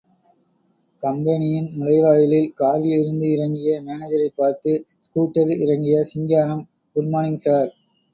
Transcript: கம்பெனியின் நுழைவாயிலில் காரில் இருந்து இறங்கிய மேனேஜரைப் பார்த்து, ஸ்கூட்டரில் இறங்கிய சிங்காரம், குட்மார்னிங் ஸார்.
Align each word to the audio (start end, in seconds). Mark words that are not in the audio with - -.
கம்பெனியின் 1.03 1.67
நுழைவாயிலில் 1.73 2.53
காரில் 2.53 2.95
இருந்து 3.01 3.27
இறங்கிய 3.31 3.81
மேனேஜரைப் 3.81 4.35
பார்த்து, 4.35 4.73
ஸ்கூட்டரில் 5.05 5.61
இறங்கிய 5.61 6.03
சிங்காரம், 6.03 6.65
குட்மார்னிங் 6.95 7.39
ஸார். 7.45 7.71